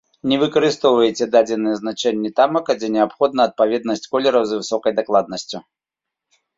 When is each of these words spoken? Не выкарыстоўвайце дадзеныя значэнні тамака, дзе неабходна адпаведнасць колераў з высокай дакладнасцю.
Не 0.29 0.37
выкарыстоўвайце 0.43 1.27
дадзеныя 1.35 1.75
значэнні 1.81 2.33
тамака, 2.41 2.71
дзе 2.81 2.91
неабходна 2.97 3.41
адпаведнасць 3.53 4.09
колераў 4.17 4.43
з 4.51 4.63
высокай 4.65 4.91
дакладнасцю. 5.01 5.67